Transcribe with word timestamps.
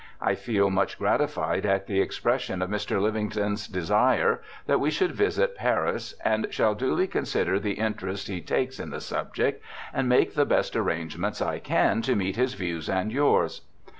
I 0.19 0.33
feel 0.33 0.71
much 0.71 0.97
gratified 0.97 1.63
at 1.63 1.85
the 1.85 2.01
expression 2.01 2.63
of 2.63 2.71
Mr. 2.71 2.99
Living 2.99 3.29
ston's 3.29 3.67
desire 3.67 4.41
that 4.65 4.79
we 4.79 4.89
should 4.89 5.11
visit 5.11 5.55
Paris, 5.55 6.15
and 6.25 6.47
shall 6.49 6.73
duly 6.73 7.05
consider 7.05 7.59
the 7.59 7.73
interest 7.73 8.27
he 8.27 8.41
takes 8.41 8.79
in 8.79 8.89
the 8.89 8.99
subject 8.99 9.63
and 9.93 10.09
make 10.09 10.33
the 10.33 10.43
best 10.45 10.75
arrangements 10.75 11.39
I 11.39 11.59
can 11.59 12.01
to 12.01 12.15
meet 12.15 12.35
his 12.35 12.55
views 12.55 12.89
and 12.89 13.11
yours.' 13.11 13.61